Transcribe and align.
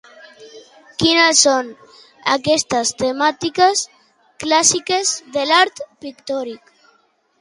Quines 1.01 1.41
són 1.47 1.67
aquestes 2.35 2.93
temàtiques 3.03 3.83
clàssiques 4.45 5.13
de 5.37 5.45
l'art 5.53 5.85
pictòric? 6.07 6.79